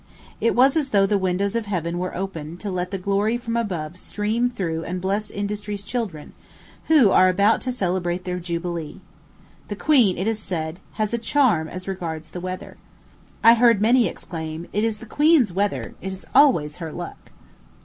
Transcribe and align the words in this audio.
It 0.39 0.55
was 0.55 0.75
as 0.75 0.89
though 0.89 1.05
the 1.05 1.19
windows 1.19 1.55
of 1.55 1.67
heaven 1.67 1.99
were 1.99 2.15
opened 2.17 2.59
to 2.61 2.71
let 2.71 2.89
the 2.89 2.97
glory 2.97 3.37
from 3.37 3.55
above 3.55 3.97
stream 3.97 4.49
through 4.49 4.83
and 4.83 4.99
bless 4.99 5.29
Industry's 5.29 5.83
children, 5.83 6.33
who 6.85 7.11
are 7.11 7.29
about 7.29 7.61
to 7.61 7.71
celebrate 7.71 8.23
their 8.25 8.39
jubilee. 8.39 8.99
The 9.67 9.75
queen, 9.75 10.17
it 10.17 10.25
is 10.25 10.39
said, 10.39 10.79
has 10.93 11.13
a 11.13 11.19
charm 11.19 11.67
as 11.69 11.87
regards 11.87 12.31
the 12.31 12.41
weather. 12.41 12.77
I 13.43 13.53
heard 13.53 13.79
many 13.79 14.07
exclaim, 14.07 14.65
"It 14.73 14.83
is 14.83 14.97
the 14.97 15.05
queen's 15.05 15.53
weather; 15.53 15.93
it 16.01 16.11
is 16.11 16.25
always 16.33 16.77
her 16.77 16.91
luck." 16.91 17.29